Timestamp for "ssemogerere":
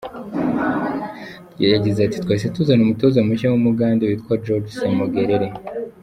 4.75-5.47